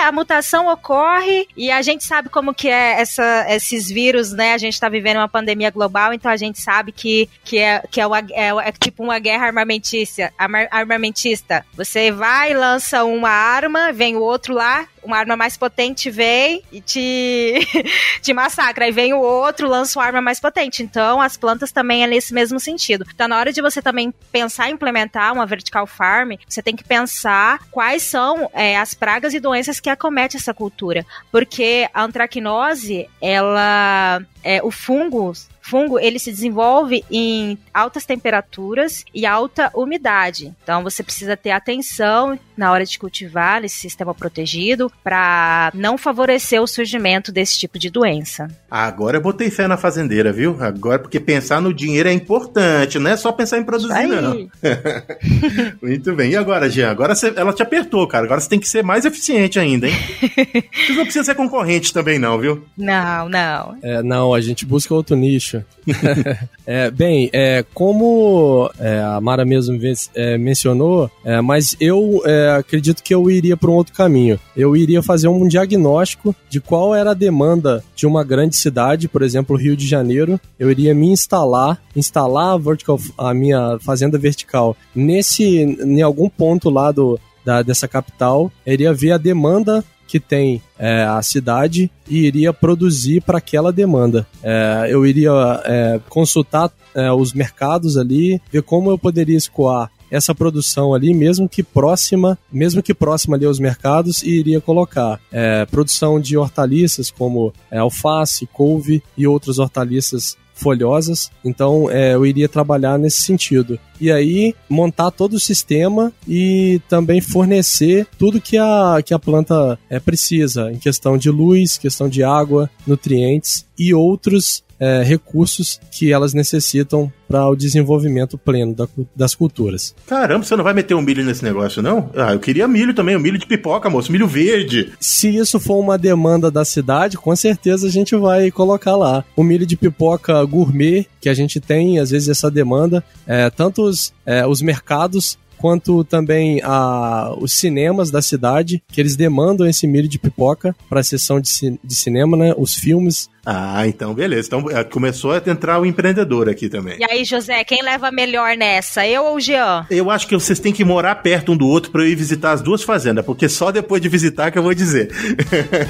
[0.00, 4.52] a mutação ocorre e a gente sabe como que é essa, esses vírus, né?
[4.54, 8.00] A gente está vivendo uma pandemia global, então a gente sabe que, que, é, que
[8.00, 10.32] é, uma, é, é tipo uma guerra armamentista,
[10.70, 11.64] armamentista.
[11.74, 16.80] Você vai, lança uma arma, vem o outro lá, uma arma mais potente vem e
[16.80, 17.54] te,
[18.22, 18.84] te massacra.
[18.84, 20.82] Aí vem o outro, lança uma arma mais potente.
[20.82, 23.06] Então, as plantas também é nesse mesmo sentido.
[23.14, 26.84] Então, na hora de você também pensar em implementar uma vertical farm, você tem que
[26.84, 31.04] pensar quais são é, as pragas e doenças que acometem essa cultura.
[31.30, 34.22] Porque a antracnose, ela.
[34.42, 35.34] É, o fungo
[35.70, 40.52] fungo ele se desenvolve em altas temperaturas e alta umidade.
[40.62, 46.60] Então você precisa ter atenção na hora de cultivar esse sistema protegido para não favorecer
[46.60, 48.48] o surgimento desse tipo de doença.
[48.68, 50.56] Agora eu botei fé na fazendeira, viu?
[50.60, 54.50] Agora porque pensar no dinheiro é importante, não é só pensar em produzir, não.
[55.80, 56.32] Muito bem.
[56.32, 56.90] E agora, Jean?
[56.90, 58.24] Agora você, ela te apertou, cara.
[58.24, 59.94] Agora você tem que ser mais eficiente ainda, hein?
[60.86, 62.64] você não precisa ser concorrente também, não, viu?
[62.76, 63.78] Não, não.
[63.82, 65.59] É, não, a gente busca outro nicho.
[66.66, 69.78] é, bem, é, como é, a Mara mesmo
[70.14, 74.38] é, mencionou, é, mas eu é, acredito que eu iria para um outro caminho.
[74.56, 79.22] Eu iria fazer um diagnóstico de qual era a demanda de uma grande cidade, por
[79.22, 80.40] exemplo, Rio de Janeiro.
[80.58, 86.70] Eu iria me instalar, instalar a, vertical, a minha fazenda vertical nesse, em algum ponto
[86.70, 92.26] lá do, da, dessa capital, iria ver a demanda que tem é, a cidade e
[92.26, 94.26] iria produzir para aquela demanda.
[94.42, 95.30] É, eu iria
[95.64, 101.48] é, consultar é, os mercados ali, ver como eu poderia escoar essa produção ali, mesmo
[101.48, 107.08] que próxima, mesmo que próxima ali aos mercados, e iria colocar é, produção de hortaliças
[107.12, 111.30] como é, alface, couve e outras hortaliças folhosas.
[111.44, 113.78] Então é, eu iria trabalhar nesse sentido.
[114.00, 119.78] E aí montar todo o sistema e também fornecer tudo que a, que a planta
[119.88, 126.12] é, precisa, em questão de luz, questão de água, nutrientes e outros é, recursos que
[126.12, 129.94] elas necessitam para o desenvolvimento pleno da, das culturas.
[130.06, 132.10] Caramba, você não vai meter um milho nesse negócio, não?
[132.16, 134.92] Ah, eu queria milho também, um milho de pipoca, moço, milho verde.
[134.98, 139.24] Se isso for uma demanda da cidade, com certeza a gente vai colocar lá.
[139.36, 143.82] O milho de pipoca gourmet, que a gente tem, às vezes, essa demanda, é, tanto
[143.82, 149.86] os, é, os mercados quanto também a, os cinemas da cidade, que eles demandam esse
[149.86, 151.50] milho de pipoca para a sessão de,
[151.82, 152.54] de cinema, né?
[152.56, 153.28] Os filmes.
[153.44, 154.48] Ah, então beleza.
[154.48, 156.98] Então é, começou a entrar o empreendedor aqui também.
[156.98, 159.06] E aí, José, quem leva melhor nessa?
[159.06, 159.86] Eu ou o Jean?
[159.90, 162.52] Eu acho que vocês têm que morar perto um do outro para eu ir visitar
[162.52, 165.10] as duas fazendas, porque só depois de visitar que eu vou dizer.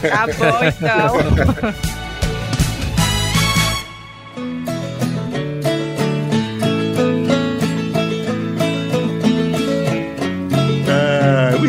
[0.02, 2.00] Tá bom, então.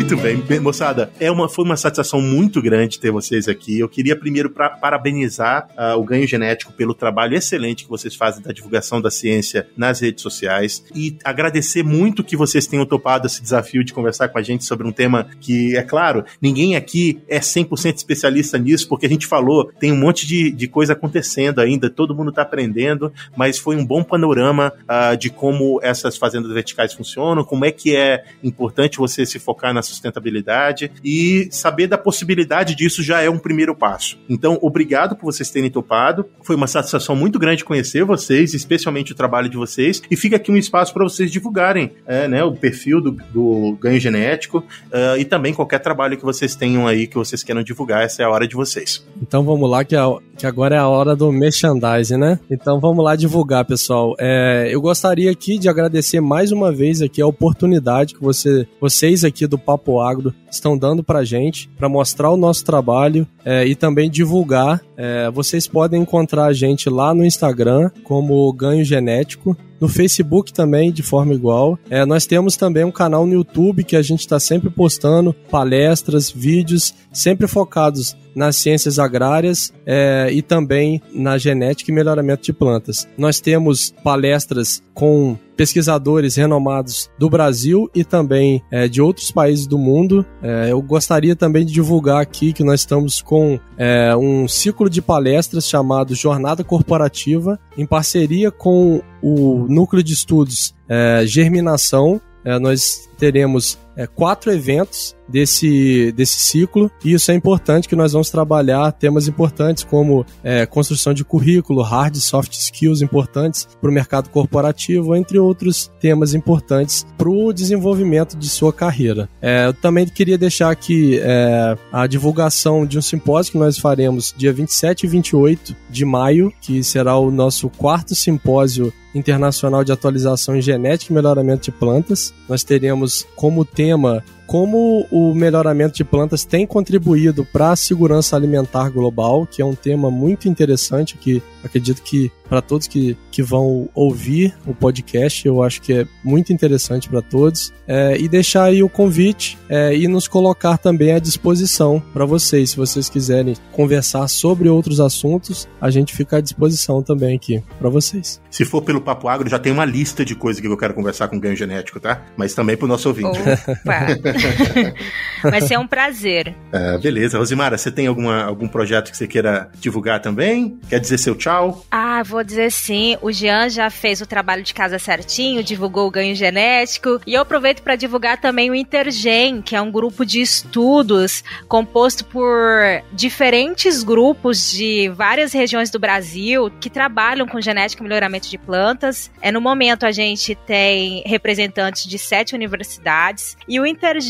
[0.02, 1.12] Muito bem, moçada.
[1.20, 3.78] É uma, foi uma satisfação muito grande ter vocês aqui.
[3.78, 8.42] Eu queria primeiro pra, parabenizar uh, o Ganho Genético pelo trabalho excelente que vocês fazem
[8.42, 13.40] da divulgação da ciência nas redes sociais e agradecer muito que vocês tenham topado esse
[13.40, 17.38] desafio de conversar com a gente sobre um tema que, é claro, ninguém aqui é
[17.38, 21.88] 100% especialista nisso, porque a gente falou, tem um monte de, de coisa acontecendo ainda,
[21.88, 26.92] todo mundo está aprendendo, mas foi um bom panorama uh, de como essas fazendas verticais
[26.92, 32.74] funcionam, como é que é importante você se focar na sustentabilidade e saber da possibilidade
[32.74, 34.18] disso já é um primeiro passo.
[34.28, 36.26] Então, obrigado por vocês terem topado.
[36.42, 40.02] Foi uma satisfação muito grande conhecer vocês, especialmente o trabalho de vocês.
[40.10, 44.00] E fica aqui um espaço para vocês divulgarem é, né, o perfil do, do ganho
[44.00, 48.02] genético uh, e também qualquer trabalho que vocês tenham aí que vocês queiram divulgar.
[48.02, 49.06] Essa é a hora de vocês.
[49.20, 52.38] Então vamos lá, que, a, que agora é a hora do merchandising, né?
[52.50, 54.14] Então vamos lá divulgar, pessoal.
[54.18, 59.24] É, eu gostaria aqui de agradecer mais uma vez aqui a oportunidade que você, vocês
[59.24, 63.66] aqui do Papo Papo Agro estão dando para gente, para mostrar o nosso trabalho é,
[63.66, 64.80] e também divulgar.
[64.96, 70.92] É, vocês podem encontrar a gente lá no Instagram como Ganho Genético no Facebook também,
[70.92, 71.76] de forma igual.
[71.90, 76.30] É, nós temos também um canal no YouTube que a gente está sempre postando palestras,
[76.30, 83.08] vídeos, sempre focados nas ciências agrárias é, e também na genética e melhoramento de plantas.
[83.18, 89.78] Nós temos palestras com pesquisadores renomados do Brasil e também é, de outros países do
[89.78, 90.24] mundo.
[90.42, 95.02] É, eu gostaria também de divulgar aqui que nós estamos com é, um ciclo de
[95.02, 102.20] palestras chamado Jornada Corporativa, em parceria com o Núcleo de Estudos é, Germinação.
[102.44, 108.12] É, nós teremos é, quatro eventos desse, desse ciclo, e isso é importante que nós
[108.12, 113.90] vamos trabalhar temas importantes como é, construção de currículo, hard e soft skills importantes para
[113.90, 119.28] o mercado corporativo, entre outros temas importantes para o desenvolvimento de sua carreira.
[119.40, 124.34] É, eu também queria deixar aqui é, a divulgação de um simpósio que nós faremos
[124.36, 130.56] dia 27 e 28 de maio, que será o nosso quarto simpósio internacional de atualização
[130.56, 132.32] em genética e melhoramento de plantas.
[132.48, 138.36] Nós teremos como tema tema como o melhoramento de plantas tem contribuído para a segurança
[138.36, 143.42] alimentar global, que é um tema muito interessante que acredito que para todos que, que
[143.42, 147.72] vão ouvir o podcast, eu acho que é muito interessante para todos.
[147.88, 152.70] É, e deixar aí o convite é, e nos colocar também à disposição para vocês.
[152.70, 157.88] Se vocês quiserem conversar sobre outros assuntos, a gente fica à disposição também aqui para
[157.88, 158.38] vocês.
[158.50, 161.28] Se for pelo Papo Agro, já tem uma lista de coisas que eu quero conversar
[161.28, 162.20] com ganho genético, tá?
[162.36, 163.38] Mas também para o nosso ouvinte.
[165.42, 166.54] Vai ser um prazer.
[166.72, 167.38] É, beleza.
[167.38, 170.78] Rosimara, você tem alguma, algum projeto que você queira divulgar também?
[170.88, 171.84] Quer dizer seu tchau?
[171.90, 173.16] Ah, vou dizer sim.
[173.20, 177.20] O Jean já fez o trabalho de casa certinho, divulgou o ganho genético.
[177.26, 182.24] E eu aproveito para divulgar também o Intergen, que é um grupo de estudos composto
[182.24, 188.58] por diferentes grupos de várias regiões do Brasil que trabalham com genética e melhoramento de
[188.58, 189.30] plantas.
[189.40, 193.56] É, no momento, a gente tem representantes de sete universidades.
[193.68, 194.21] E o Intergen,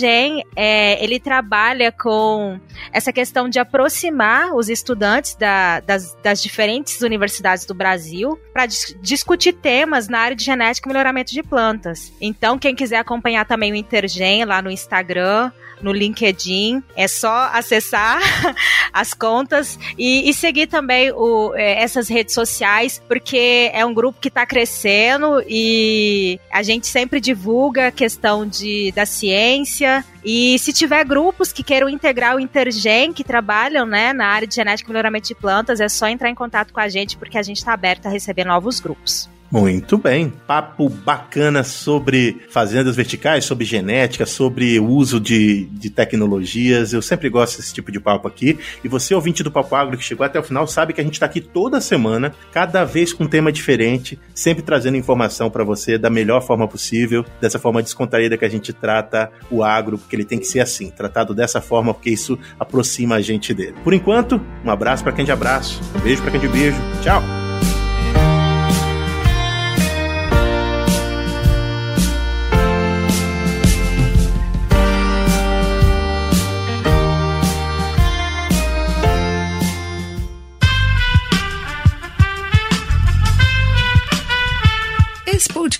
[0.56, 2.58] é, ele trabalha com
[2.92, 8.96] essa questão de aproximar os estudantes da, das, das diferentes universidades do Brasil para dis
[9.00, 12.12] discutir temas na área de genética e melhoramento de plantas.
[12.20, 15.50] Então, quem quiser acompanhar também o Intergen lá no Instagram,
[15.82, 16.82] no LinkedIn.
[16.96, 18.20] É só acessar
[18.92, 24.18] as contas e, e seguir também o, é, essas redes sociais, porque é um grupo
[24.20, 30.04] que está crescendo e a gente sempre divulga a questão de, da ciência.
[30.24, 34.54] E se tiver grupos que queiram integrar o Intergen, que trabalham né, na área de
[34.54, 37.42] genética e melhoramento de plantas, é só entrar em contato com a gente, porque a
[37.42, 39.31] gente está aberto a receber novos grupos.
[39.52, 40.32] Muito bem.
[40.46, 46.94] Papo bacana sobre fazendas verticais, sobre genética, sobre uso de, de tecnologias.
[46.94, 48.58] Eu sempre gosto desse tipo de papo aqui.
[48.82, 51.14] E você, ouvinte do Papo Agro, que chegou até o final, sabe que a gente
[51.14, 55.98] está aqui toda semana, cada vez com um tema diferente, sempre trazendo informação para você
[55.98, 60.24] da melhor forma possível, dessa forma descontraída que a gente trata o agro, porque ele
[60.24, 63.74] tem que ser assim, tratado dessa forma, porque isso aproxima a gente dele.
[63.84, 66.78] Por enquanto, um abraço para quem de abraço, um beijo para quem de beijo.
[67.02, 67.41] Tchau!